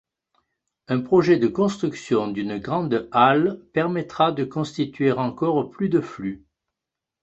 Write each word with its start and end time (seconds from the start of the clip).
Un 0.87 1.01
projet 1.01 1.37
de 1.37 1.45
construction 1.45 2.27
d'une 2.29 2.57
grande 2.57 3.07
halle 3.11 3.61
permettra 3.71 4.31
de 4.31 4.43
constituer 4.43 5.11
encore 5.11 5.69
plus 5.69 5.89
de 5.89 6.01
flux. 6.01 6.43